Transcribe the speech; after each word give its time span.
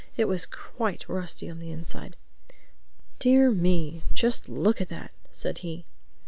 It 0.17 0.25
was 0.25 0.47
quite 0.47 1.07
rusty 1.07 1.47
on 1.47 1.59
the 1.59 1.69
inside. 1.69 2.15
"Dear 3.19 3.51
me, 3.51 4.01
just 4.15 4.49
look 4.49 4.81
at 4.81 4.89
that!" 4.89 5.11
said 5.29 5.59
he. 5.59 5.85